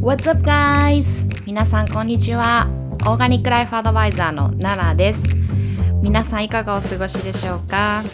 [0.00, 1.26] What's up guys?
[1.44, 2.68] 皆さんこんにちは。
[3.08, 5.36] オーガニックライフアドバイザーのナナです。
[6.02, 8.04] 皆さんいかがお過ごしでしょうか？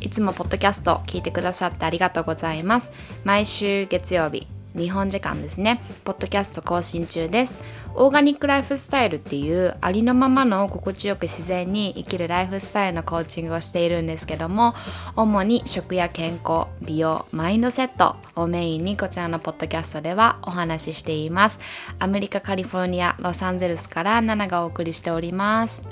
[0.00, 2.92] いつもポッドキャスト聞いてくださってありがとうございます。
[3.24, 4.46] 毎週月曜日
[4.76, 5.82] 日本時間ですね。
[6.04, 7.58] ポッドキャスト更新中です。
[7.94, 14.74] オーガニックライフスタイルっていうありのままの心地よく自然に生きるライフスタイルのコーチングをしているんですけども
[15.16, 21.58] 主に食や健康美容マインドセットをメインにこちらのポッドキャストではお話ししています。
[21.98, 25.82] アメリカカリフォルニアロサンゼルスからナナがお送りしております。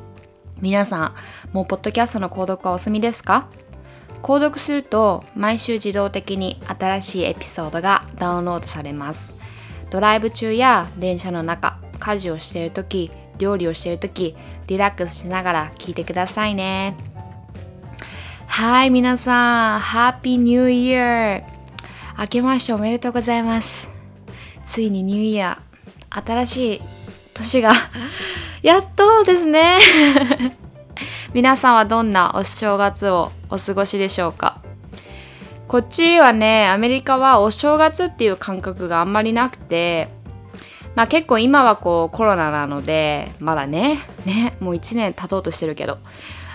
[0.60, 1.15] 皆さん
[1.52, 3.49] もうポッドキャストの購読はお済みですか？
[4.23, 9.35] 購読すると毎週自動的に新しいエピソードがダウンロードされます。
[9.91, 14.37] ドライブ中や電車の中家事をしている時料理をしている時
[14.67, 16.97] リラックスしながら聞いてくださいね。
[18.47, 21.43] はい皆さんハッピーニューイヤー
[22.19, 23.89] 明けましておめでとうございます。
[24.66, 26.83] ついにニューイヤー新しい
[27.35, 27.73] 年が
[28.63, 29.79] やっとですね。
[31.34, 34.62] 皆さんはどんなお正月をお過ごしでしょうか？
[35.68, 40.09] こっちはねアメリカはお正月っていう感覚があんまりなくて
[40.95, 45.98] まあ結構今はこうコロナなのでまだねねもう1年経とうとしてるけど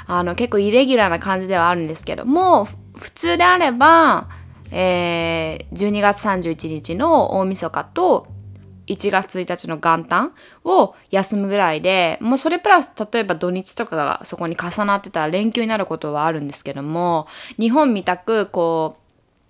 [0.07, 4.27] あの結構イレギュラーな感じではあるんですけども普通であれば、
[4.71, 8.32] えー、12月31日の大晦日と
[8.87, 17.27] 1月1日の元旦を休むぐらいで、もうそれプラス例えば土日とかがそこに重なってたら連休になることはあるんですけども、
[17.59, 19.02] 日本みたくこう、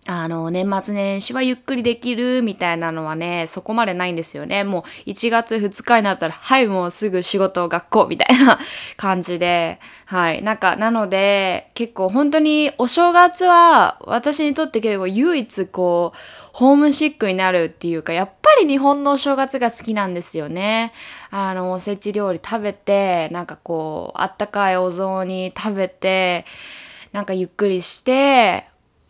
[0.06, 4.66] あの、年末年始はゆっくりできるみたいなのはね、そこまでないんですよね。
[4.66, 8.60] もう1月2日になったら、はい、もうすぐ仕事、学校みたいな
[8.98, 10.42] 感じで、はい。
[10.42, 16.18] なんか、なので、結構本当にお正月は私にとって結構唯一こう、
[16.52, 20.92] ホームシックになるっていうか、やっぱり日本のお正月が好きなんですよね。
[21.32, 26.46] あの、おせち料理食べて、なんかこう、あったかいお雑煮食べて、
[27.14, 28.66] なんかゆっくりして、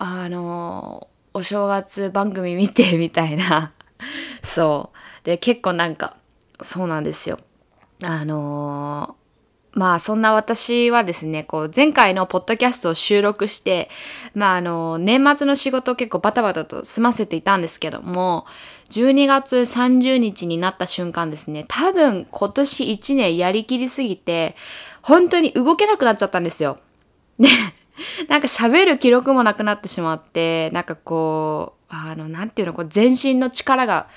[0.05, 3.71] あのお正月番組見てみたいな
[4.43, 6.17] そうで結構なんか
[6.61, 7.37] そうなんですよ
[8.03, 9.15] あの
[9.71, 13.89] まあそんな私はですね、こう前回のポッドキャストを収録して、
[14.35, 18.45] まああの年末の仕事を結構バタバタと済ませていたんですけども、
[18.91, 24.55] 12月30日になった瞬間ですね、多分今年1年やりきりすぎて、
[25.01, 26.77] 本当に動けなくなっちゃったんですよ。
[27.39, 27.49] ね。
[28.27, 34.07] なんか喋る記録もなくなってしまって、なんかこう、あの、なんていうの、こう全身の力が、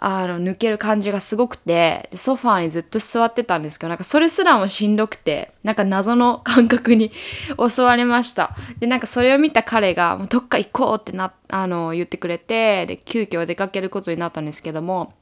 [0.00, 7.10] あの、抜ける感じがすごくて、ソファーにずっと座ってたんですけど、なんかそれすらもしんどくて、なんか謎の感覚に
[7.68, 8.54] 襲われました。
[8.78, 15.14] で、なんかそれを見た彼が、もうどっか行こうってな、あの、言ってくれて、で、急遽出かけることになったんですけども、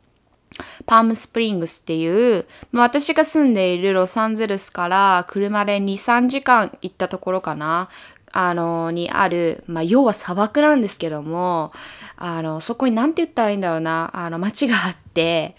[0.86, 7.88] パームスプリングスっていう、まあ、私が住んでいるロサンゼルスから車で2、3時間行ったところかな、
[8.32, 11.72] あの、にある、まあ、要は砂漠なんですけども、
[12.16, 15.56] あの、そこに何て言ったらいいんだろうな、あの、街があって、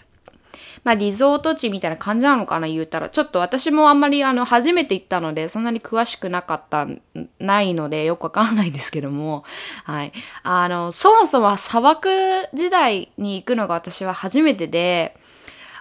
[0.84, 3.08] まあ、リゾート地みたいな感じなのかな、言うたら。
[3.08, 6.86] ちょっと私もあんまり、あの、初めて行ったので、そんなに詳しくなかった、
[7.38, 9.44] ないので、よくわかんないんですけども、
[9.84, 10.12] はい。
[10.42, 12.08] あの、そもそも砂漠
[12.54, 15.16] 時代に行くのが私は初めてで、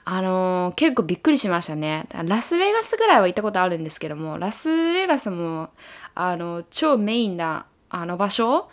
[0.06, 2.08] あの、結構びっくりしましたね。
[2.24, 5.70] ラスベガスぐらいは行ったことあるんですけども、ラスベガスも、
[6.16, 8.70] あの、超メインな、あの場所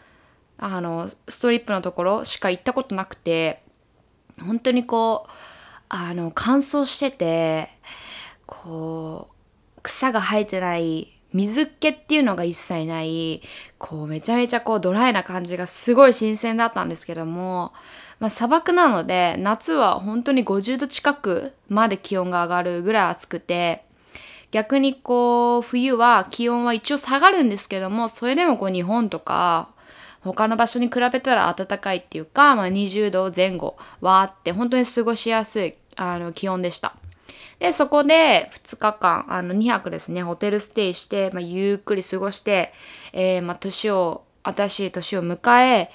[0.58, 3.62] あの、ストリップのところしか行ったことなくて、
[4.40, 5.30] 本当にこう、
[5.88, 7.68] あの乾燥してて
[8.46, 9.28] こ
[9.76, 13.42] う草が生えてない水っ気っていうのが一切ない
[13.78, 17.72] こうめちゃめちゃこうドライな感じがすごい新鮮だったんですけども、
[18.20, 23.84] まあ、砂漠なので夏は本当に50度近くまで気温が上がるぐらい暑くて
[24.52, 29.73] 逆にこう冬は気温は一応下がるんですけどもそれでもこう日本とか
[30.24, 36.94] 他の場所に比べたら暖かいっていうか、まあ、20度前後はあって本当に過ごしやすいあの気温でした。
[37.58, 42.72] で、そこで2日間、あの2泊ですね、ホテルステイして、まあ、ゆっくり過ごして、
[43.12, 45.90] えー、まあ、年を、新しい年を迎え、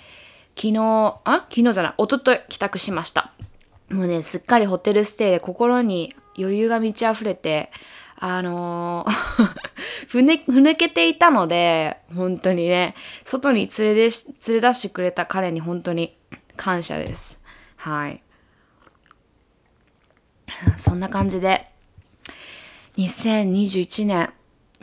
[0.56, 3.34] 昨日、あ昨日じゃない、おととい帰宅しました。
[3.90, 7.72] もうね、すっかりホテルステイで心に余裕が満ち溢れて、
[8.22, 9.12] あのー
[10.10, 12.96] ふね、ふぬけていたので、本当にね、
[13.26, 14.16] 外に連れで
[14.48, 16.18] 連れ出してくれた彼に本当に
[16.58, 17.40] 感謝です。
[17.78, 18.22] はい。
[20.78, 21.70] そんな感じで、
[22.98, 24.34] 2021年、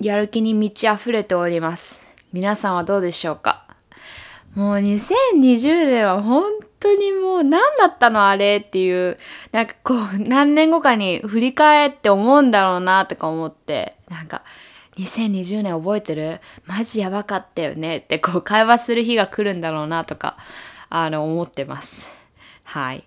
[0.00, 2.06] やる気に満ち溢れております。
[2.32, 3.66] 皆さんはどうでしょうか？
[4.54, 6.44] もう2020年は本
[6.80, 9.18] 当にもう何だったのあれっていう、
[9.52, 14.42] なんかこう何年後かに振り返って思うんだろうなとか思って、なんか
[14.98, 16.40] 2020年覚えてる？
[16.66, 20.36] マジやばかったよねってこう会話する日が来るんだろうなとか、
[20.88, 22.08] あの思ってます。
[22.64, 23.04] はい。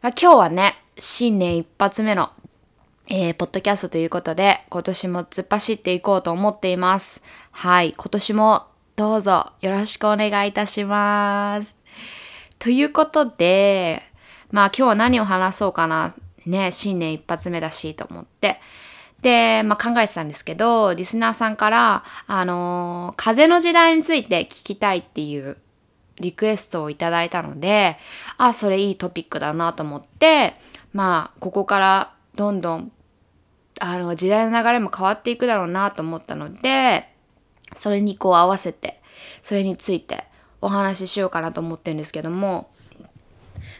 [0.00, 2.30] まあ、今日はね、新年一発目の
[3.08, 7.22] えー、ポッドキャストということで、今年も突っ走っていこうと思っています。
[7.50, 8.66] はい、今年も
[8.96, 11.81] どうぞよろしくお願いいたします。
[12.62, 14.04] ということで、
[14.52, 16.14] まあ今日は何を話そうかな。
[16.46, 18.60] ね、新年一発目だしと思って。
[19.20, 25.56] で、まあ考えてたんですけど、リスナーさんから、あのー、風の時代について聞きたいっていう
[26.20, 27.96] リクエストをいただいたので、
[28.38, 30.54] あ、それいいトピックだなと思って、
[30.92, 32.92] まあ、ここからどんどん、
[33.80, 37.08] あの、時代の流れも変わっていくだろうなと思ったので、
[37.74, 39.02] それにこう合わせて、
[39.42, 40.30] それについて
[40.62, 42.70] お話ししようかなと思ってるんですけども、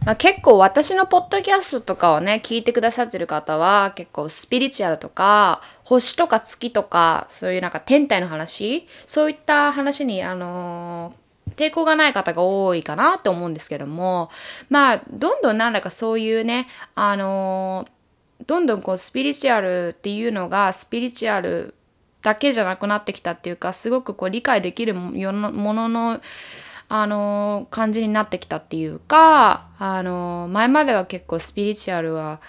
[0.04, 14.30] まあ、結構私のポッドキャストとかをね、聞いてくださってる方は結構スピリチュアルとか、星とか月とか、そういうなんか天体の話、そういった話に、あのー、抵抗がない方が多いかなって思うんですけども、
[14.70, 21.76] まあ、どんどんなんだかそういうね、あのー、どんどんこうスピリチュアルっていうのがスピリチュアル
[22.22, 26.20] だけじゃなくなってきたっていうか、すごくこう理解できるものの
[26.94, 32.42] あの感じになってきたっていうか、あの前までは結構スピリチュアルは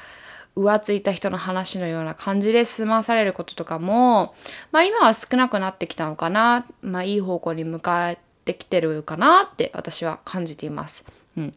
[0.58, 4.36] 浮ついた人の話のような感じで済まされることとかも、
[4.74, 6.66] まあ今は少なくなってきたのかな。
[6.82, 11.06] まあいい方向に向かってきてるかなって私は感じています。
[11.38, 11.56] うん。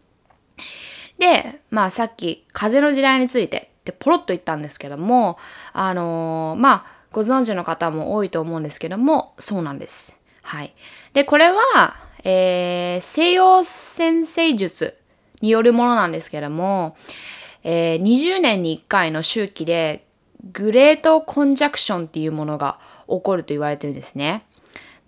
[1.19, 5.39] で、まあさっき風の時代についてってポロッと言ったんですけども、
[5.73, 10.17] あのー、まあご存知の方も多いと思うんですけども、そうなんです。
[10.43, 10.73] はい。
[11.15, 14.97] で、これは、えー、西洋先生術
[15.41, 16.97] によるものなんですけども、
[17.63, 20.09] えー、20年に1回の周期で
[20.53, 24.45] グレートコンジャクションっていうものが起こると言われてるんですね。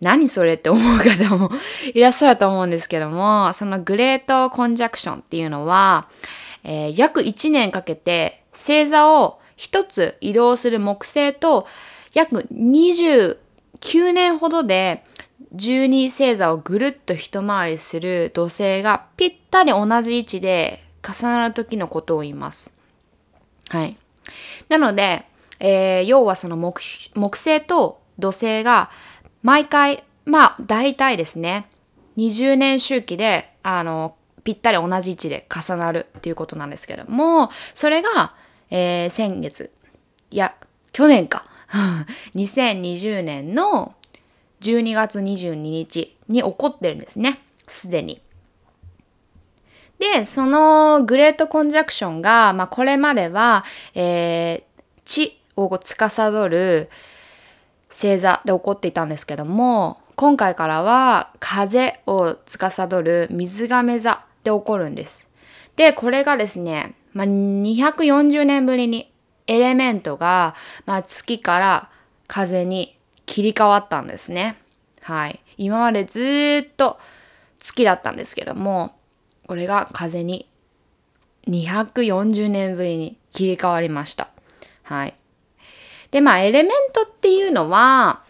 [0.00, 1.50] 何それって思う方も
[1.92, 6.06] いらっしゃると思うんですけども、そのグレートコンジャクションっていうのは、
[6.62, 11.66] えー、約1年かけて星座を一つ移動する木星と
[12.12, 13.36] 約29
[14.12, 15.02] 年ほどで
[15.54, 22.74] 12星座をぐるっと一回りする土星がぴったり同じ位置で重なる時のことを言います。
[23.68, 23.96] はい。
[24.68, 25.24] なので、
[25.60, 28.90] えー、要はその木木星と土星が
[29.42, 31.68] 毎回、まあ大体ですね、
[32.16, 38.34] 20年周期で、あの、ぴったり同じ位置で重なるっていうことなんですけども、それが、
[38.70, 39.72] えー、先月、
[40.30, 40.54] いや、
[40.92, 41.46] 去年か。
[42.34, 43.94] 2020年の
[44.60, 47.40] 12月22日に起こってるんですね。
[47.66, 48.20] すでに。
[49.98, 53.64] で、そのグレートコンジャクションが、まあ、これまでは、
[53.94, 56.88] えー、地を司る
[57.90, 65.28] 星座で起こっていたんですけども、今回からは風を司る水亀座で起こるんです。
[65.76, 69.12] で、これがですね、まあ、240年ぶりに
[69.46, 70.54] エレメントが、
[70.86, 71.90] まあ、月から
[72.26, 72.97] 風に
[73.28, 74.56] 切り替わったんですね。
[75.02, 75.40] はい。
[75.58, 76.98] 今までずっと
[77.60, 78.96] 月だったんですけども、
[79.46, 80.48] これが風に
[81.46, 84.28] 240年ぶりに切り替わりました。
[84.82, 85.14] はい。
[86.10, 88.22] で、まあ、エレメントっていうのは、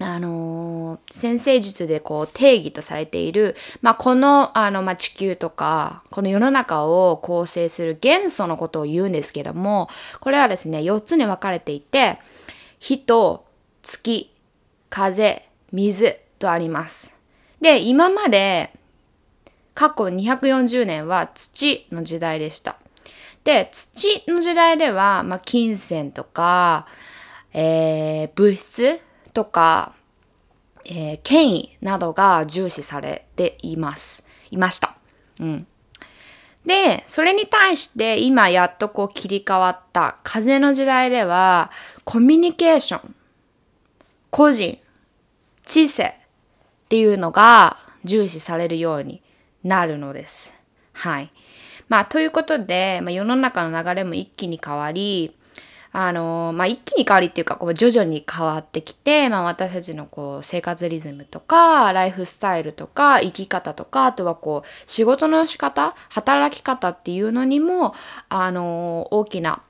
[0.00, 12.18] あのー、先生術でこう定義とされている、まあ、この、あの、まあ、地球とか、この世の中を構成する元素のことを言うんですけども、これはですね、4つに分かれていて、
[12.78, 13.44] 火と
[13.82, 14.30] 月、
[14.90, 17.14] 風、水とあります。
[17.60, 18.72] で、今まで
[19.74, 22.76] 過去240年は土の時代でした。
[23.44, 26.86] で、土の時代では、まあ、金銭とか、
[27.52, 29.00] えー、物質
[29.32, 29.94] とか、
[30.84, 34.26] えー、権威などが重視されています。
[34.50, 34.96] いました。
[35.40, 35.66] うん。
[36.64, 41.70] で、それに対して今やっとこう切り替わった風の時代では、
[42.04, 43.14] コミュニケーション、
[44.32, 44.78] 個人、
[45.66, 46.12] 知性っ
[46.88, 49.20] ていうのが重視されるように
[49.62, 50.54] なるのです。
[50.94, 51.30] はい。
[51.90, 55.36] まあ、ということで、まあ、世の中の流れも一気に変わり、
[55.92, 67.94] あのまあ、一気に変わりっていうか、こう徐々に変わってきて、まあ、私たちのこう生活リズムとか、ライフスタイルとか、生き方とか、あとはこう仕事の仕方、働き方っていうのにも、
[68.30, 69.60] あの大きな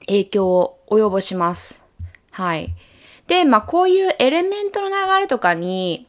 [0.00, 1.82] 影響を及ぼします。
[2.30, 2.74] はい。
[3.26, 6.06] で、まあ、こういうエレメントの流れとかに、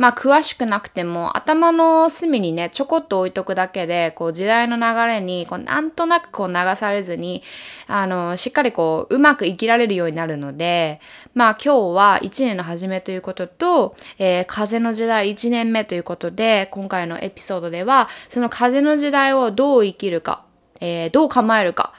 [0.00, 7.42] まあ詳しくなくても頭の隅にね、ちょこっと置いとくだけで、こう時代の流れに、こうなんとなくこう流されずに、
[7.86, 11.02] あの、しっかりこううまく生きられるようになるので、
[11.34, 20.46] まあ今日は1年の初めということと、えー、風の時代1年目ということで、今回のエピソードでは、その風の時代をどう生きるか、
[20.80, 21.92] えー、どう構えるか、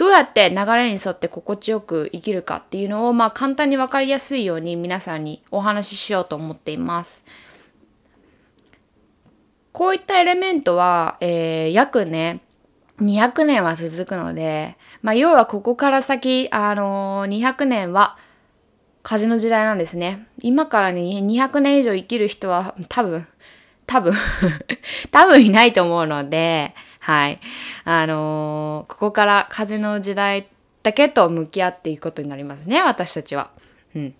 [0.00, 7.26] どうやって流れに沿って心地よく生きるかっていうのを、まあ簡単にわかりやすいように皆さんにお話ししようと思っています。
[9.72, 12.40] こういったエレメントは、えー、約ね、
[12.98, 18.16] 200年は続くので、まあ要はここから先、あのー、200年は
[19.02, 20.28] 風の時代なんですね。
[20.40, 23.26] 今からに200年以上生きる人は多分、
[23.84, 24.14] 多分
[25.10, 27.40] 多分いないと思うので、はい。
[27.84, 30.48] あのー、ここから風の時代
[30.82, 33.50] だけと向き合っていくことになりますね、私たちは。
[33.94, 34.14] うん。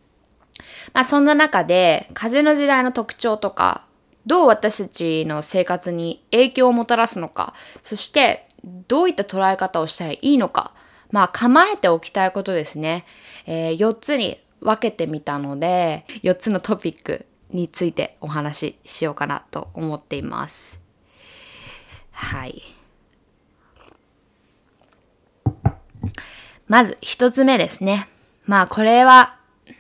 [0.93, 3.85] まあそんな中で、風の時代の特徴とか、
[4.27, 8.49] どう私たちの生活に影響をもたらすのか、そして
[8.89, 10.75] どういった捉え方をしたらいいのか、
[11.11, 13.05] まあ構えておきたいことですね。
[13.47, 20.80] えー、4つに分けてみたので、4つのトピックについてお話ししようかなと思っています。
[22.21, 22.63] はい。
[26.69, 28.09] まず一つ目ですね。
[28.45, 29.37] まあこれは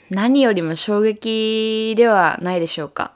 [0.09, 3.13] 何よりも衝撃ではないでしょうか。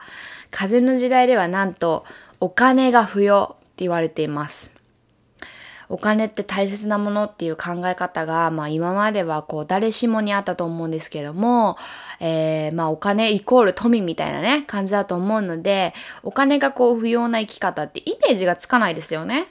[0.51, 2.05] 風の時代ではなんと
[2.39, 4.74] お金が不要って言われています。
[5.89, 11.77] お金って大切なものっていう考え方が、まあ今まではこう誰しもにあったと思うんですけども、
[12.21, 19.49] えー、まあお金イコール富みたいなね、感じだと思うので、お金がこう不要な生き方ってイメージがつかないですよね。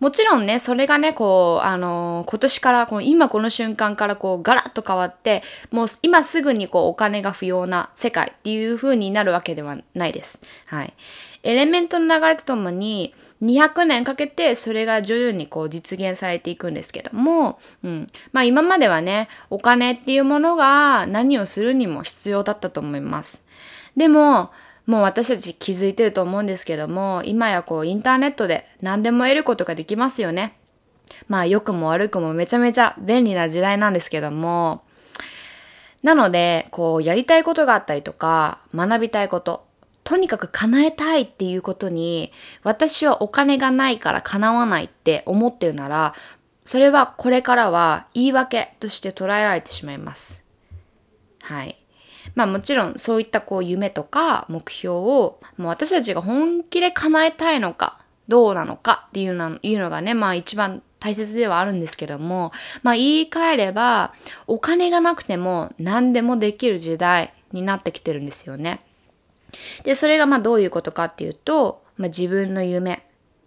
[0.00, 10.40] もちろんね、それがね、こう、あのー、今年から、この今この瞬間からこう、ガラッと変わって、もう今すぐにこう、お金が不要な世界っていう風になるわけではないです。
[10.64, 10.94] はい。
[11.42, 18.06] エレメントの流れとともに、200年かけてそれが徐々にこう実現されていくんですけども、うん。
[18.32, 23.44] まあ今まではね、お金っていうものが何をするにも必要だったと思います。
[23.96, 24.50] でも、
[24.86, 30.56] もう私たち気づいてると思うんですけども、今やこうインターネットで何でも得ることができますよね。
[31.28, 34.82] まあ良くも悪くもめちゃめちゃ便利な時代なんですけども、
[36.02, 39.66] なので、こうやりたいことがあったりとか、学びたいこと、
[40.04, 46.14] とにかく叶えたいっていうことに、私はお金がないから叶わないって思ってるなら、
[46.64, 50.44] それはこれからは言い訳として捉えられてしまいます。
[51.42, 51.76] はい。
[52.34, 62.52] まあもちろんそういったこう夢とか目標をもう私たちが本気で叶えたいのかどうなのかっていうのいうのがねまあ一番大切ではあるんですけども
[62.82, 64.14] まあ言い換えれば
[64.46, 68.80] お金がなくても何でもできる時代になってきてるんですよね。
[69.84, 73.06] でそれがまあどういうことかっていうと、まあ、自分の夢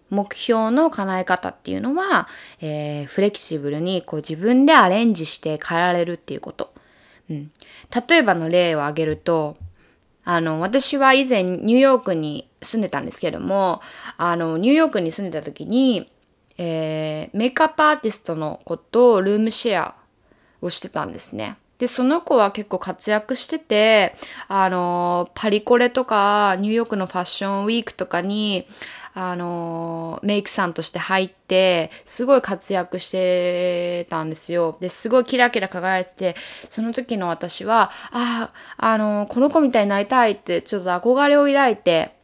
[0.09, 2.27] 目標の叶え方っていうのは、
[2.61, 6.73] えー、フレキシブルにこう自分でアレンジして変えられるっていうこと。
[7.29, 7.51] うん、
[8.07, 9.57] 例えばの例を挙げると、
[10.23, 13.81] あの、私は以前ニューヨークに住んでたんですけども、
[14.17, 16.09] あの、ニューヨークに住んでた時に、
[16.57, 19.95] えー、メイクアップアーティストの子とルームシェア
[20.61, 21.57] をしてたんですね。
[21.79, 24.15] で、その子は結構活躍してて、
[24.47, 28.67] あの、パリコレとか、ニューヨークのファッションウィークとかに、
[29.15, 34.77] あのメイクさんとして入って、すごい活躍してたんですよ。
[34.79, 36.35] で、すごいキラキラ輝いてて、
[36.69, 42.15] その時の私は、ああ、あのこの子みたいになりたいって、ちょっと憧れを抱いて、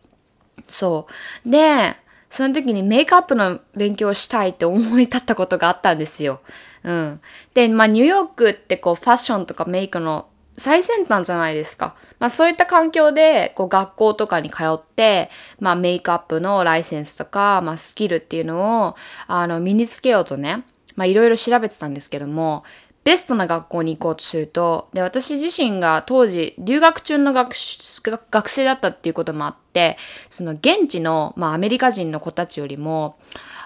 [0.68, 1.08] そ
[1.46, 1.50] う。
[1.50, 1.96] で、
[2.32, 6.42] その時にメイクアップの勉強をしたいって思い立ったことがあったんですよ。
[6.84, 7.22] うん。
[7.54, 11.96] で、まあニューヨークってこうファッションとかメイクの最先端じゃないですか。
[12.20, 18.96] まあそういった環境で、こう学校とかに通って、まあメイクアップのライセンスとか、まあスキルっていうのを、
[19.28, 20.64] あの、身につけようとね、
[20.96, 22.64] まあいろいろ調べてたんですけども、
[23.06, 27.56] ベストな学校に行こうとすると、で、私自身が当時、留学中の学
[28.30, 29.98] 学生だったっていうこともあって、
[30.30, 33.18] その現地の、まあアメリカ人の子たちよりも、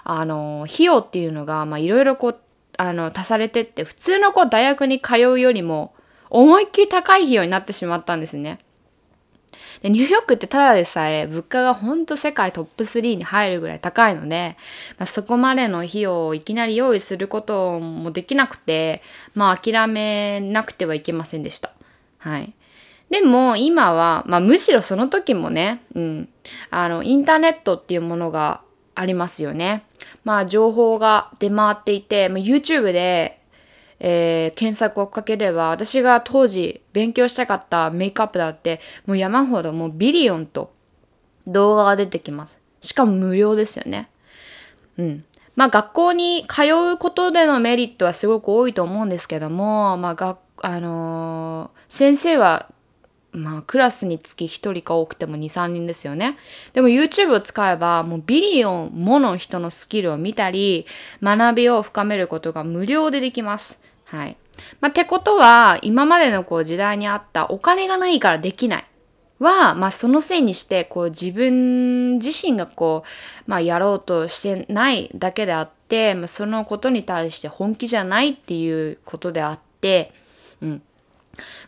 [0.04, 2.38] あの、費用っていうのが、いろいろこう、
[2.78, 5.94] あの、足されてって、普通の子大学に通うよりも、
[6.30, 8.58] 思いっきり高い費用になってしまったんですね。
[9.82, 14.56] でニューヨークってただでさえ物価がほんと世界トップ3に入るぐらい高いので、
[14.98, 19.02] まあ、そこまでの費用をいきなり用意することもできなくて、
[19.34, 21.70] まあ諦めなくてはいけませんでした。
[22.18, 22.54] はい。
[23.10, 26.28] でも今は、まあむしろその時もね、うん、
[26.70, 28.62] あの、インターネットっていうものが
[28.94, 29.84] ありますよね。
[30.24, 33.40] まあ情報が出回っていて、まあ、YouTube で
[34.06, 40.72] えー、検索をかければ、私が当時勉強したかったメイクアップだって、もう山ほどもうビリオンと
[41.46, 42.60] 動画が出てきます。
[42.82, 44.10] しかも無料ですよね。
[44.98, 45.24] うん。
[45.56, 52.68] まあ学校に通うことでのメリットはすごく多いと思うんですけども、まあ学、あのー、先生は
[53.34, 56.38] まあ、クラスにつき1人か多くても2、3人ですよね。
[56.72, 60.86] でも YouTube を使えば、もうビリオンもの人のスキルを見たり、
[61.22, 63.80] 学びを深めることが無料でできます。
[64.04, 64.36] はい。
[64.80, 68.84] まあ、ってことは、今までのこう時代にあったお金がないからできない
[69.40, 80.12] は、まあ、そのせいにして、こう自分自身がこう、まあ、やろうとしてないだけであって、まあ、そのことに対して本気じゃないっていうことであって、
[80.62, 80.82] うん。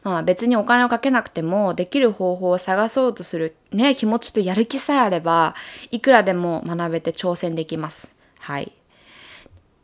[0.02, 5.54] まあ別にお金をかけなくてもできる方法を探そうとするね、気持ちとやる気さえあれば、
[5.90, 8.16] いくらでも学べて挑戦できます。
[8.38, 8.72] はい。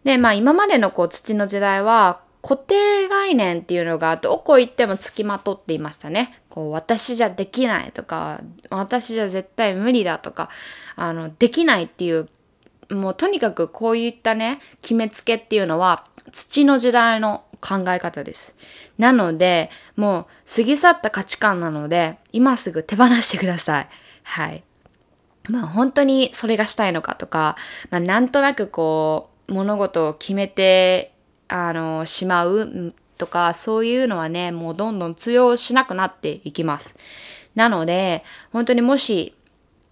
[0.04, 6.42] で、まあ今までのこう土の時代は固定概念っていうのがどこ行ってもつきまとっていましたね。
[6.48, 10.48] こう私じゃできないとか、私じゃ絶対無理だとか、
[10.96, 12.28] あの、できないっていう、
[12.90, 18.54] もうとにかくこういったね、決めつけっていうのは土の時代の考え方です。
[18.98, 23.88] なので、もう過ぎ去った価値観なので、今すぐ手放してください。
[24.24, 24.64] はい。
[25.48, 27.56] まあ本当にそれがしたいのかとか、
[27.90, 31.14] まあなんとなくこう、物事を決めて、
[31.48, 36.96] あの、しまうとか、そういうのはね、もうどんどん通用しなくなっていきます。
[37.54, 39.34] なので、本当にもし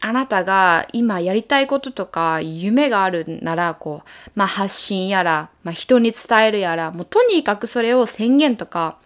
[0.00, 8.98] あなたが今やりたいこととか夢があるなら、こう、まあ発信やら、まあ人に伝えるやら、もうとにかくそれを宣言とか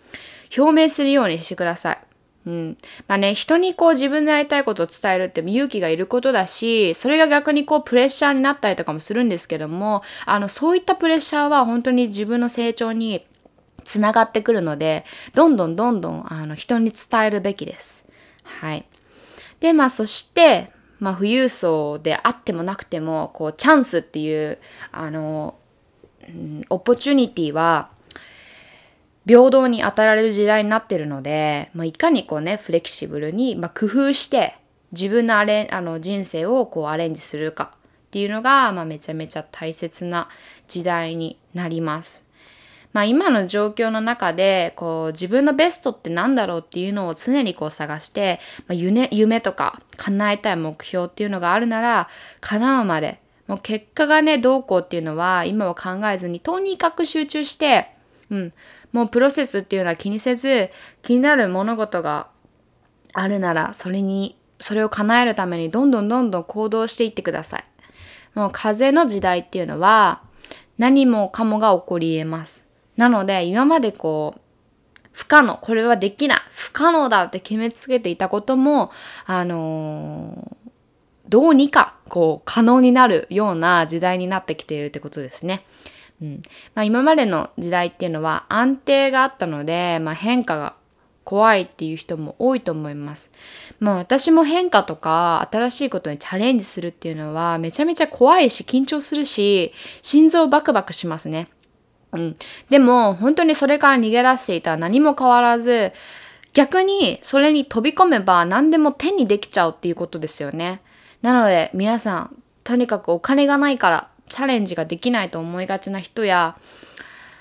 [0.56, 1.98] 表明するようにしてください。
[2.46, 2.76] うん。
[3.08, 13.26] まあね、人にこう自分でやりたいことを伝えるって勇気がいることだし、それが逆にこうプレッシャーになったりとかもするんですけども、あの、そういったプレッシャーは本当に自分の成長に
[13.84, 18.06] つながってくるので、どんどんどんどんあの人に伝えるべきです。
[18.42, 18.84] はい。
[19.60, 20.70] で、まあそして、
[21.04, 24.58] まあ、富裕層であってもなくても、こう、チャンスっていう、
[24.90, 25.54] あの、
[26.26, 27.90] うん、オポチュニティは、
[29.26, 34.56] 平等に与えられる時代になってるので、まあ、いかにこうね、フレキシブルに、まあ、工夫して、
[34.92, 40.30] 自分のアレあの人生をこうアレンジするかっていうのが、まあ、めちゃめちゃ大切な
[40.68, 42.23] 時代になります。
[42.94, 52.08] まあ今の状況の中で、こう自分のベストって何だろうっていうのを常にこう探して、まあ、夢夢とか叶えたい目標っていうのがあるなら、
[52.40, 57.90] 叶うまで、もう結果がね、どうこうっていうのは今は考えずに、とにかく集中して、
[58.30, 58.52] うん、
[58.92, 60.70] もうプロセスっていうのは気にせず、
[61.02, 62.28] 気になる物事が
[63.12, 67.64] あるなら、それに、それを叶えるためにどんどんどんどん行動していってください。
[68.34, 70.22] もう風の時代っていうのは、
[70.78, 72.63] 何もかもが起こり得ます。
[72.96, 74.40] なので、今までこう、
[75.12, 78.90] 不可能、これはできない、不可能だって決めつけていたことも、
[79.26, 80.70] あのー、
[81.28, 85.64] どうにか、こう、可能になるような時代になってきているってことですね。
[86.20, 86.42] うん。
[86.74, 90.74] まあ今までの時代っていうのは安定があったので、まあ変化が
[91.24, 93.30] 怖いっていう人も多いと思います。
[93.80, 101.48] まあ私も変化とか新しいことにチャレンジするっていうのはめちゃめちゃ怖いし緊張するし心臓バクバクしますね。
[102.14, 102.36] うん。
[102.70, 105.92] でも、本当にそれから逃げ出していたら何も変わらず、
[106.52, 110.80] 逆にそれに飛び込めば何でも手にできちゃうっていうことですよね。
[111.20, 116.56] なので、皆さん、とにかくお金がないからチャレンジができないと思いがちな人や、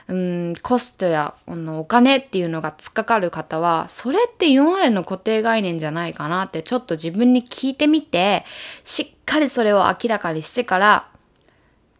[0.08, 8.44] うん、コストやあのお金っていうのが突っかかる方は、それって今までの固定概念じゃないかなってちょっと自分に聞いてみて、
[8.84, 11.08] しっかりそれを明らかにしてから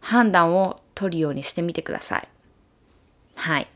[0.00, 2.28] 判断を取るようにしてみてください。
[3.34, 3.68] はい。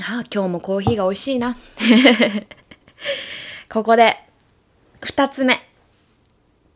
[0.00, 1.56] ああ、今日もコーヒーが美味しいな。
[3.70, 4.18] ここで、
[5.02, 5.60] 二つ目。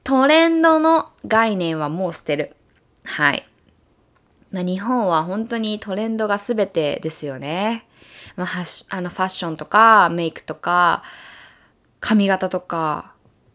[0.04, 2.54] トレンドの概念はもう捨てる。
[3.04, 3.46] はい。
[4.52, 7.86] まあ、日本は本当にトレンドが全てですよね。
[8.36, 11.02] まあ、あのファッションとかメイクとか
[12.00, 13.12] 髪型とか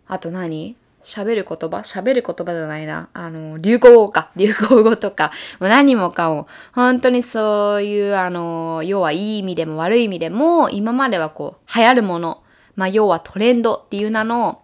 [0.07, 0.75] あと何？
[1.04, 1.78] 喋る言葉？
[1.78, 3.10] 喋る言葉じゃないな。
[3.14, 4.32] あの、流行語か。
[4.38, 5.32] 流行語とか。
[5.60, 6.48] もう何もかも。
[6.74, 12.44] 本当にそういう、あの、要はいい意味でも悪い意味でも、今まではこう、流行るもの。
[12.76, 14.62] まあ、要はトレンドっていう名の、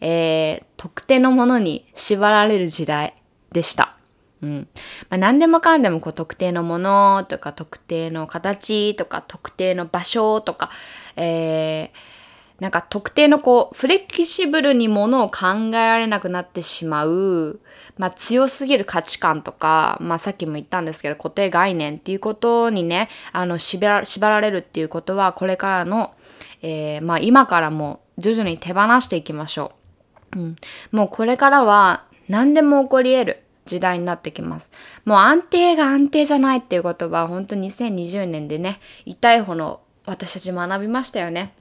[0.00, 3.14] えー、特定のものに縛られる時代
[3.52, 3.94] でした。
[4.42, 4.68] うん。
[5.08, 10.70] まあ、何でもかんでもこう特定のものとか特定の形とか特定の場所とか、
[11.16, 12.13] えー、
[12.60, 17.60] なんか特定のこう、フレキシブルにものを考えられなくなってしまう、
[17.98, 26.14] まあ強すぎる価値観とか、まあさっきも言ったんですけど、固定概念っていうことにね、あの、縛ら縛られるっていうことは、これからの、
[26.62, 29.72] えー、まあ今からも徐々に手放していきましょ
[30.34, 30.38] う。
[30.38, 30.56] うん。
[30.92, 33.40] もうこれからは何でも起こり得る。
[33.66, 34.70] 時代になってきます。
[35.06, 41.54] もう安定が安定じゃないっていうことは本当2020年でね、痛いほど私たち学びましたよね。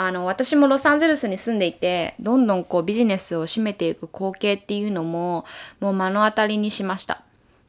[0.00, 5.44] あの、私もロサンゼルスに住んでいて、どんどんこうビジネスを占めていく光景っていうのも、
[5.80, 7.22] もう目の当たりにしました。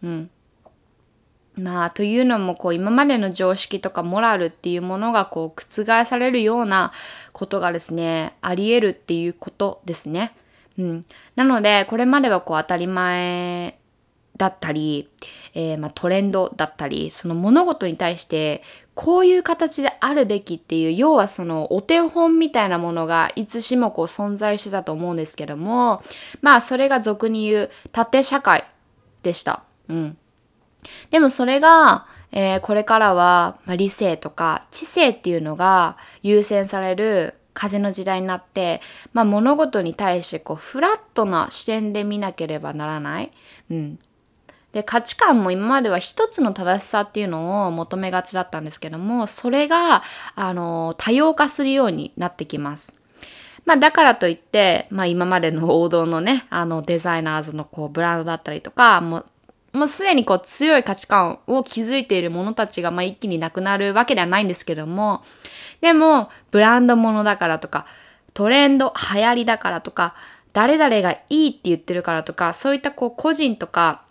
[0.04, 0.30] うん。
[1.58, 6.94] まあ、というのも、こう、今までの常識とかモラルっていうものが、こう、覆されるような
[7.34, 10.34] ことがですね、あり得るっていうことですね。
[10.78, 11.06] うん。
[11.36, 13.78] なので、これまではこう、当たり前
[14.38, 15.10] だったり、
[15.56, 18.62] えー、ま、トレンドだったり、その物事に対して、
[19.00, 26.04] こういう形であるべきっていう、要はそのお手本みたいなものがいつしもこう存在してたと思うんですけども、
[26.42, 28.66] まあそれが俗に言う縦社会
[29.24, 29.64] でした。
[29.88, 30.18] うん。
[31.12, 38.82] でもそれが、えー、これからは、まあ、理性とか知性っていうのが優先される風の時代になって、
[39.14, 43.32] まあ、物事に対してこうフラットな視点で見なければならない。
[43.72, 44.00] うん。
[44.72, 50.04] で、価値観も今までは一つの正しさっていうのを求めがちだったんですけども、それが、
[50.36, 52.94] あの、多様化するようになってきます。
[53.66, 59.26] まあだからといって、まあ今までの王道のね、あのデザイナーズのこうブランドだったりとか、も
[59.74, 65.24] う、もうすでにこう強い価値観を築いている者たちがまあ一気になくなるわけではないんですけども、
[65.82, 67.86] でもブランドものだからとか、
[68.34, 70.16] トレンド、流行りだからとか、
[70.54, 74.02] 誰々がいいって言ってるからとか、そういったこう個人とか、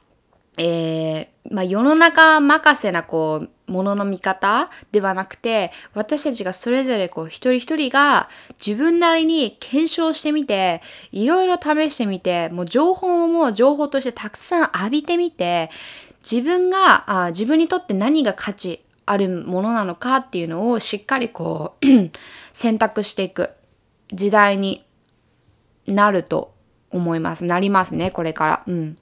[0.59, 8.29] えー、まあ、世の中任せなこう、ものの見方ではなくて、私たちがそれぞれこう、一人一人が
[8.65, 15.71] 自分なりに検証してみて、いろいろ試してみて、もう情報も情報としてたくさん浴びてみて、
[16.29, 21.87] 自分が、あ自分にとって何が価値あるものなのかっていうのをしっかりこう、
[22.53, 23.51] 選択していく
[24.13, 24.85] 時代に
[25.87, 26.55] なると
[26.91, 27.45] 思います。
[27.45, 28.63] なりますね、これから。
[28.67, 28.99] うん。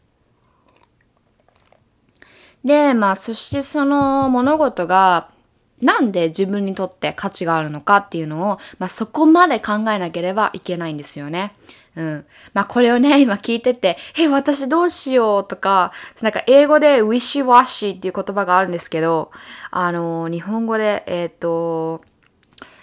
[2.67, 5.31] で、まあ、そしてその物事が、
[5.81, 11.55] なんで自分にとって価値があるのかっていうのを、まあ、そこまで考えなければいけないんですよね。
[11.95, 12.27] うん。
[12.55, 19.31] まあ、これをね、今聞いてて、え、私どうしようとか、なんか英語で wishy-washy っていう言葉があるんですけど、
[19.71, 22.03] あの、日本語で、えっ、ー、と、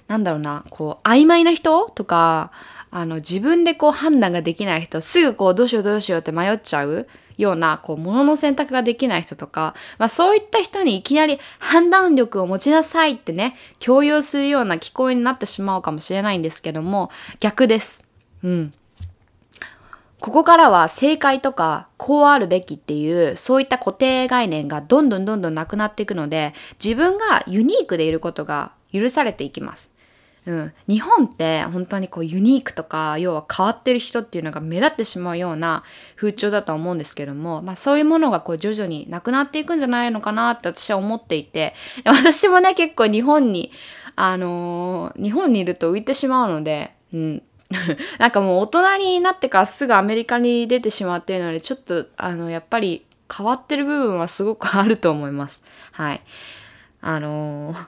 [0.07, 2.51] なんだろうな、こう、曖昧な人とか、
[2.89, 18.05] あの、自分でこう判断ができない人、すぐこう、どうしようどうしようって迷っちゃうような、こう、ものの選択ができない人とか、まあそういった人にいきなり判断力を持ちなさいってね、強要するような聞こえになってしまうかもしれないんですけども、逆です。
[18.43, 18.73] うん。
[20.23, 29.92] ここからは正解とかこうあるべきっていうそういった固定概念がどんどんどんどんなくなっていくので自分がユニークでいることが許されていきます。
[30.45, 35.83] うん、日本って本当にこうユニークとか要は変わってる人っていうのが目立ってしまうような
[36.15, 43.71] 風潮だと思うんですけども、まあ、そういうものがこう徐々になくなっていくんじゃないのかなって私は思っていて私もね結構日本に
[44.15, 47.43] あのー、日本にいると浮いてしまうので、うん、
[48.19, 55.63] なんかもう大人になってからすぐアメリカに出てしまっているのでちょっとあのやっぱり変わってる部分はすごくあると思います。
[55.91, 56.21] はい。
[57.01, 57.85] あのー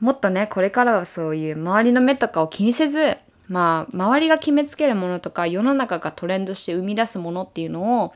[0.00, 3.16] もっとね、これからはそういう周りの目とかを気にせず、
[3.48, 8.14] まあ、周りが決めつけるものとか、世の中がトレンドして生み出すものっていうのを、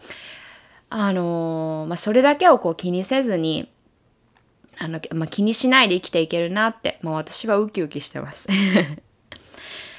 [0.91, 3.71] あのー、まあ、それだけをこう気にせずに、
[4.79, 8.49] あの、まあ、気にしないで生きていけるなって、まあ、私はウキウキしてます。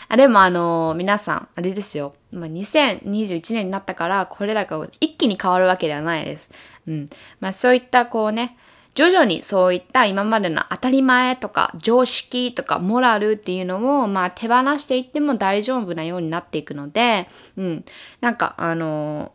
[0.10, 2.14] あでもあのー、皆さん、あれですよ。
[2.32, 6.50] まあ、2021年になったから、これらが一気に変わるわけではないです。
[6.86, 7.10] うん。
[7.40, 8.58] まあ、そういったこうね、
[8.94, 17.86] 徐々にそういった今までの当たり前とか常識とかモラルっていうのをまあ手放していっても大丈夫なようになっていくので、うん。
[18.20, 19.32] なんかあの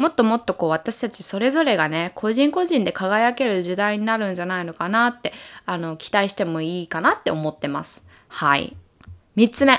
[0.00, 5.34] もっともっとこう私たちそれぞれがね、個人個人で輝ける時代になるんじゃないのかなって、
[5.66, 8.08] あの、期待してもいいかなって思ってます。
[8.28, 8.78] はい。
[9.36, 9.78] 三つ目。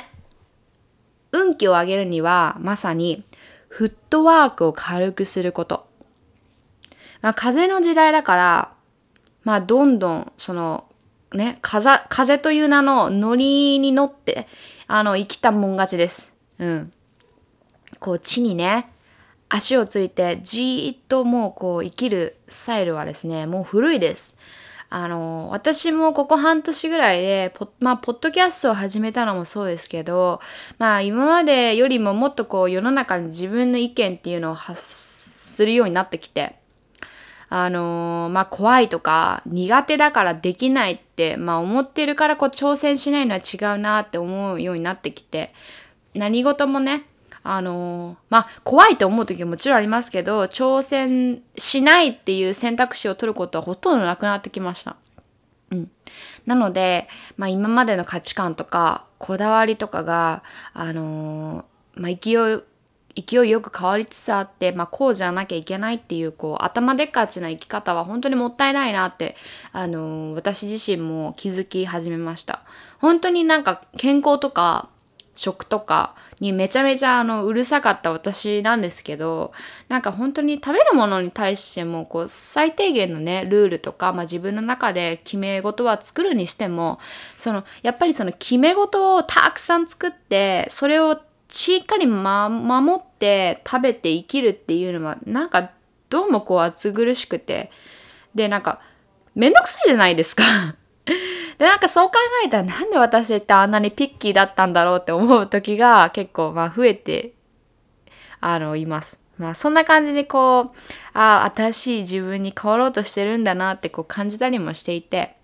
[1.31, 3.23] 運気を上げるには、まさに、
[3.67, 5.87] フットワークを軽くすること。
[7.21, 8.73] まあ、風の時代だから、
[9.43, 10.85] まあ、どんどん、その、
[11.33, 14.47] ね、風、風という名のノリに乗って、
[14.87, 16.33] あの、生きたもん勝ちです。
[16.59, 16.93] うん。
[17.99, 18.91] こう、地にね、
[19.49, 24.37] 足をついて、じーっともうこう、生きるスタイルはですね、もう古いです。
[24.89, 30.41] あの、私もここ半年ぐらいで、ポまあ、ポッドキャストを始めたのもそうですけど、
[30.79, 36.60] まあ、今までよりももっとこう、世の中に自分の意見っていうのを発するようになってきて、
[37.53, 45.53] あのー、まあ、怖いとか、苦手だからできないって、まあ、思ってるからこう、挑戦しないのは違うなって思うようになってきて、
[46.13, 47.03] 何事もね、
[47.43, 54.95] あのー、まあ、怖いと思う時ももちろんありますけど、挑戦しないっていう選択肢を取ることはほとんどなくなってきました。
[55.71, 55.91] うん。
[56.45, 62.63] なので、まあ、今までの価値観とか、こだわりとかが、あのー、まあ、勢い、
[63.15, 69.35] 勢いよく変わりつつあって、まあ、こうじゃなきゃいけないっていう、こう、頭でっかちな生き方は本当にもったいないなって、
[69.71, 72.63] あのー、私自身も気づき始めました。
[72.99, 74.89] 本当になんか健康とか、
[75.35, 79.53] 食とかにめちゃめちゃあのうるさかった私なんですけど
[79.87, 86.99] なんか本当に食べるものに対してもこう最低限のねルールとか、まあ、自分の中で決め事は作るにしても
[87.37, 91.19] そのやっぱりその決め事をたくさん作ってそれを
[91.51, 95.71] しっかり、ま、守って食べて生きるっていうのはなんか
[96.09, 97.69] どうもこう暑苦しくて。
[98.35, 98.79] でなんか
[99.35, 100.43] めんどくさいじゃないですか。
[101.05, 107.33] で、なんかそう考えたらなんで私ってあんなにピッキーだったんだろうって思う時が結構まあ増えて、
[108.41, 109.19] あの、います。
[109.37, 110.77] まあそんな感じでこう、
[111.13, 115.37] ああ、新しい自分に変わろうとしてるんだなってこう感じたりもしていて、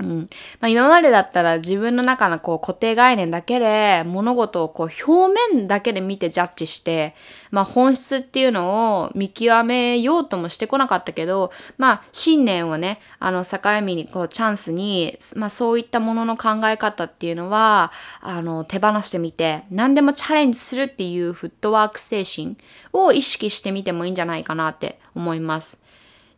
[0.00, 0.30] うん。
[0.60, 7.14] まあ、今までだったら自分の中のこう固定概念だけで物事をこう表面だけで見てジャッジして、
[7.50, 22.56] まあ本質っていうのを見極めようともしてこなかったけど、まあ信念をね、あの境目にこうチャンスに、まあそういったものの考え方っていうのは、あの手放してみて、何でもチャレンジするっていうフットワーク精神
[22.92, 25.79] を意識してみてもいいんじゃないかなって思います。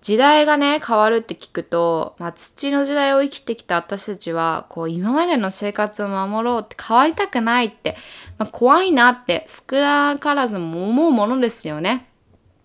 [0.03, 7.97] 時代がね、変わるって聞くと、まあ、土の時代を生きてきた私たちは、こう、今までの生活を守ろうって変わりたくないって、
[8.37, 12.09] まあ、怖いなって少なからずも思うものですよね。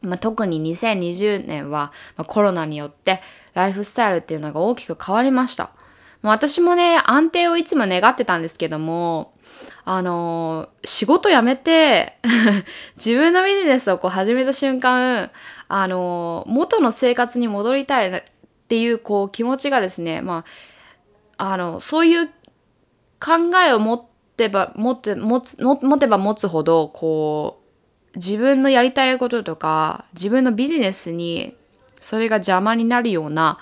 [0.02, 3.22] まあ、特に2020年は、まあ、コロナによって
[3.54, 5.70] ライフスタイルっていうのが大きく変わりました。
[6.24, 9.34] まあ、私もね、安定をいつも願ってたんですけども、
[9.90, 12.18] あのー、仕事辞めて
[12.98, 15.32] 自分のビジネスをこう始めた瞬間、
[15.70, 18.24] あの、元の生活に戻りたいっ
[18.68, 20.44] ていう、こう、気持ちがですね、ま
[21.38, 22.28] あ、あの、そういう
[23.22, 24.04] 考えを持っ
[24.36, 27.62] てば、持って、持つ、持てば持つほど、こ
[28.14, 31.56] う、自分のやりたいこととか、自分のビジネスに、
[32.02, 33.58] それが邪魔になるような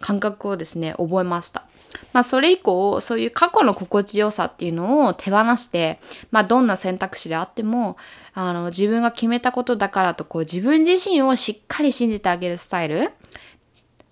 [0.00, 1.68] 感覚をですね、覚えました。
[2.12, 5.98] まあそれ以降、そういう過去の心地よさっていうのを手放して、
[6.30, 7.96] まあどんな選択肢であっても、
[8.34, 13.10] あの自分が決めたことだからとこう自分自身をしっかり信じてあげるスタイル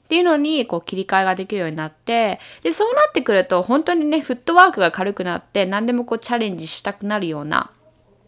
[0.07, 7.71] っていうのにこう切り替えができるようになって、で、そうなってくると本当にね、フットワークが軽くなって何でもこうチャレンジしたくなるような、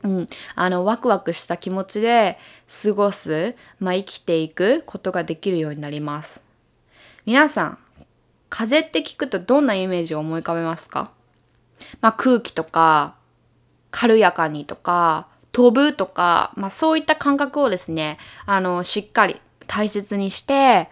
[0.04, 2.38] うん、あの、ワクワクした気持ちで
[2.82, 6.44] 過ごす、まあ生きていくことができるようになります。
[7.26, 7.78] 皆さん、
[8.50, 11.10] 風って聞くとどんなイメージを思い浮かべますか？
[12.00, 13.14] まあ空気とか、
[13.90, 20.88] 軽やかにとか、飛ぶとか、まあそういった感覚をですね、あの、しっかり大切にして、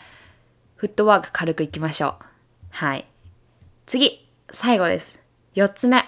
[0.76, 2.24] フットワーク軽くいきましょう。
[2.70, 3.06] はい。
[3.86, 5.22] 次、最後です。
[5.54, 6.04] 四つ目。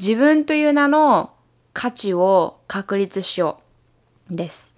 [0.00, 1.32] 自分という名の
[1.72, 3.60] 価値を確立しよ
[4.30, 4.34] う。
[4.34, 4.74] です。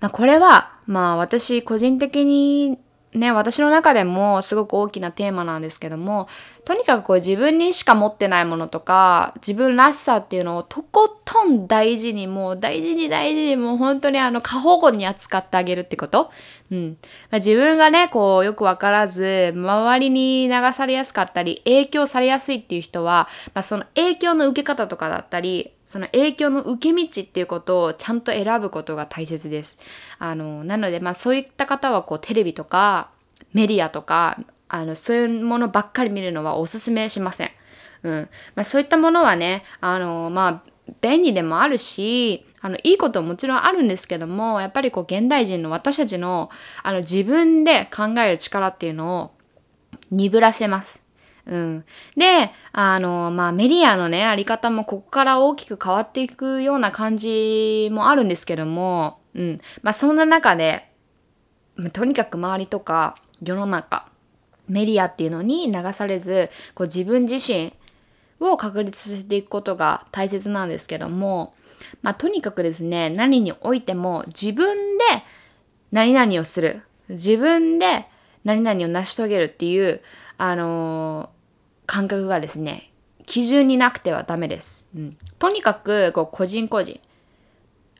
[0.00, 2.78] まあこれは、まあ私個人的に
[3.14, 6.28] ね、私の中でもすごく大きなテーマなんですけども、
[6.64, 16.30] とにかくこう自分にしか持ってないものとか、自分らしさっていうのをとことん大事に、もう大事に大事に、もう本当にあの過保護に扱ってあげるってこと
[16.70, 16.96] うん。
[17.30, 29.78] まあ、自分がね、こうよくわからず、周りに流されやすかったり、影響されやすいっていう人は、まあ、その影響の受け方とかだったり、その影響の受け道っていうことをちゃんと選ぶことが大切です。
[30.18, 33.10] あの、なので、まあそういった方はこうテレビとか
[33.52, 34.38] メディアとか、
[34.70, 37.50] あの、そういうものばっかり見るのはおすすめしません。
[38.04, 38.28] うん。
[38.54, 40.70] まあそういったものはね、あの、まあ
[41.02, 46.48] 便利でもあるし、あの、いいことももちろんあるんですけども、やっぱりこう現代人の私たちの、
[46.82, 49.30] あの、自分で考える力っていうのを
[50.10, 51.01] 鈍らせます。
[51.46, 51.84] うん。
[52.16, 59.58] で、あの、まあ、メディアのね、あり方もここから大きく変わっていくような感じもあるんですけども、うん。
[59.82, 60.88] まあ、そんな中で、
[61.92, 64.08] とにかく周りとか世の中、
[64.68, 67.72] メディアっていうのに流されず、こう自分自身
[68.40, 71.54] を確立させていくことが大切なんですけども、
[72.02, 75.04] まあ、とにかくですね、何においても自分で
[75.90, 76.82] 何々をする。
[77.08, 78.06] 自分で
[78.44, 80.00] 何々を成し遂げるっていう、
[80.44, 81.28] あのー、
[81.86, 82.90] 感覚がですね、
[83.26, 84.84] 基準になくてはダメです。
[84.92, 86.98] うん、とにかく、こう、個人個人。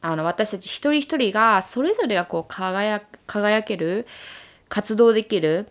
[0.01, 4.09] あの、私たち一人一人が、それぞれがこう、輝、輝ける、
[4.69, 5.69] 活動できる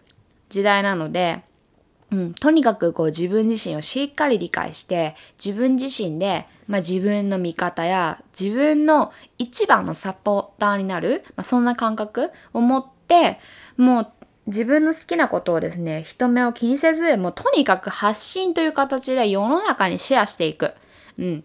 [0.47, 1.43] 時代なので、
[2.09, 13.39] うん、とにかくこう自分自身をしっかり理解して自分自身で、まあ、自分の味方や自分の一番のサポーターになる、まあ、そんな感覚を持って
[13.75, 14.13] もう
[14.51, 20.73] 自分の好きなことをですね人目を気にせずもうとにかく発信という形で世の中にシェアしていく。
[21.17, 21.43] うん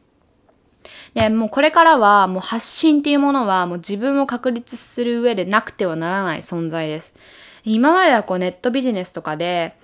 [1.14, 7.16] で、もうこれからはもう発信っていうものはもう自分を確立する上でなくてはならない存在です。
[7.64, 9.77] 今まではこうネットビジネスとかで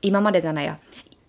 [0.00, 0.78] 今までじゃないや。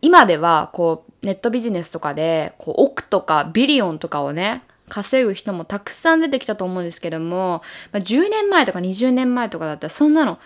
[0.02, 10.40] 今では、こう、ネットビジネスとかで、こう、億とかビリオンとかをね、稼ぐ人もたくさん出てきたと思うんですけども、まあ、10年前とか20年前とかだったら、そんなの、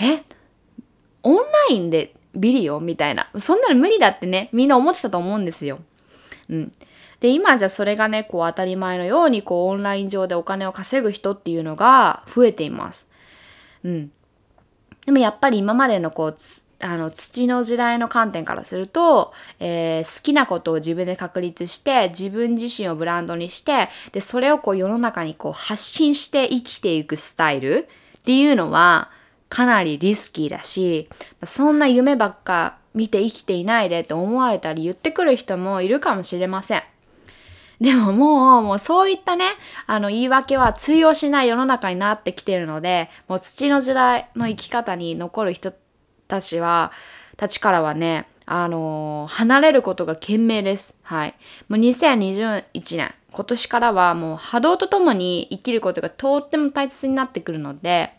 [0.00, 0.22] え？
[1.22, 3.28] オンラインでビリオみたいな。
[3.38, 5.80] そんなの無理だってね、みんな思ってたと思うんですよ。
[6.48, 6.72] うん。
[7.20, 13.06] で、今じゃそれがね、こう当たり前のように、こうオンライン上でお金を稼ぐ人っていうのが増えています。
[13.84, 14.12] うん。
[15.06, 16.36] でもやっぱり今までのこう、
[16.80, 29.10] あの土の時代の観点からすると、えー、好きなことを自分で確立して自分自身をブランドにしてでそれをこう世の中にこう発信して生きていくスタイルっていうのは
[29.48, 31.08] かなりリスキーだし
[31.44, 36.82] そんな夢ばっか見て生きていないでって思われたり言ってくる人もいるかもしれません。
[37.80, 39.46] でももう、もうそういったね、
[39.86, 45.72] あの言い訳は通用しない世の中になってきてるので、もう土の時代の生き方に残る人
[46.28, 46.92] たちは、
[47.36, 50.96] たちからはね、あのー、離れることが賢明です。
[51.02, 51.34] はい。
[51.68, 58.12] もう2021年、今年からはもう波動とともに生きることがとっても大切になってくるので、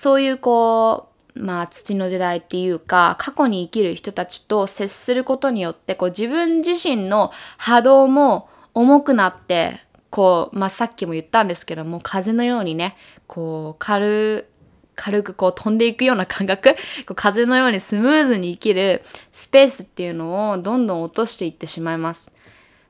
[0.00, 14.48] そういうこう、まあ土の時代っていうか、過去に生きる人たちと接することによって、こう自分自身の波動も重くなって、こう、まあさっきも言ったんですけども、風のようにね、こう軽
[14.96, 16.78] 軽くこう飛んでいくような感覚、こ
[17.10, 22.32] う風のようにスムーズに生きるスペースっていうのをどんどん落としていってしまいます。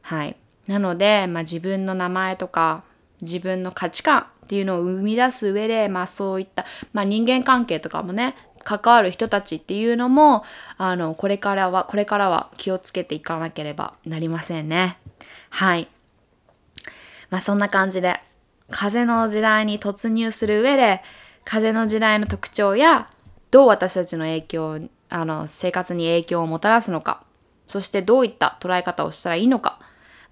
[0.03, 0.37] はい。
[0.69, 2.85] なので、まあ、自分の名前とか
[3.21, 8.35] 自分の価値観っていうのを生み出す上で、まあそういった、まあ人間関係とかもね、
[8.65, 10.43] 関わる人たちっていうのも、
[10.77, 14.99] あの、これからは、これからは気をつけていかなければなりませんね。
[15.51, 15.87] はい。
[17.31, 18.21] まあそんな感じで、
[18.73, 21.01] 風の時代に突入する上で、
[21.45, 23.09] 風の時代の特徴や
[23.53, 27.23] どう私たちの影響あの生活に影響をもたらすのか
[27.67, 29.79] そしてどういった捉え方をしたらいいのか、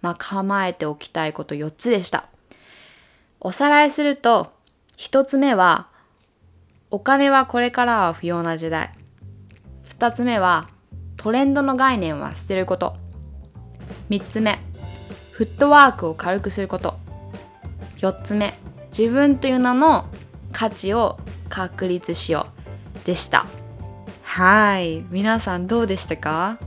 [0.03, 2.29] まあ、構えておきたいこと4つでした
[3.41, 4.53] おさらいすると
[4.99, 5.89] 1つ目は
[6.91, 8.93] お金はこれからは不要な時代。
[9.91, 10.69] 2つ目は
[11.17, 12.97] トレンドの概念は捨てること。
[14.11, 14.59] 3つ目
[15.33, 16.99] フットワークを軽くすること。
[17.99, 18.55] 4つ目
[18.97, 20.07] 自分という名の
[20.53, 22.47] 価値を確立しよ
[23.05, 23.07] う。
[23.07, 23.47] でした。
[24.23, 25.05] はい。
[25.11, 26.59] 皆さんどうでしたか？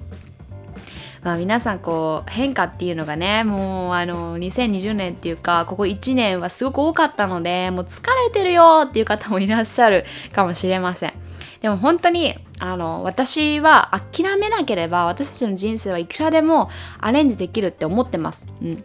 [1.23, 11.13] まあ皆さんこう変化っていうのがねもうあの2020年っていうかここ1年はすごく多かったのでもう疲れてるよっていう方もいらっしゃるかもしれません。
[11.61, 18.83] でも本当にあの私は諦めなければ私たちの人生はいくらでもアレンジできるって思ってます、うん、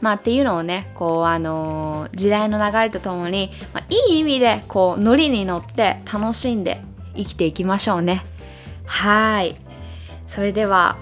[0.00, 6.80] まあっていうのをねこうあのー、時代の流れとともに、まあ、いい意味でこうノリに乗って楽しんで
[7.16, 8.24] 生きていきましょうね。
[8.86, 9.56] はい。
[10.26, 10.96] それでは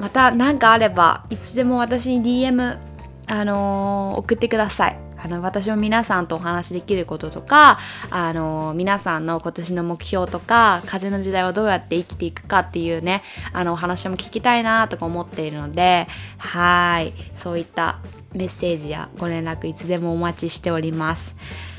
[0.00, 2.78] また何かあればいつでも私に DM
[3.26, 7.78] あのー、送ってくださいあの私も皆さんとお話しできることとか
[8.10, 16.06] あの皆さんの今年の目標とか風の時代をどうやって生きていくかっていうねあのお話も聞きたいなとか思っているので
[16.38, 17.98] はいそういった
[18.32, 21.36] メッセージやご連絡いつでもお待ちしております。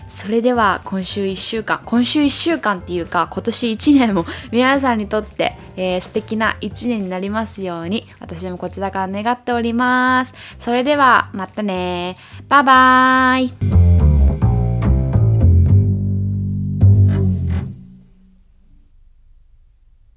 [0.09, 10.33] それでは今週1週間、今週1週間っていうか今年1年も皆さんにとって、えー、素敵な1年になりますように私もこちらから願っております。
[10.59, 12.17] それではまたね。
[12.49, 14.08] バイバーイ。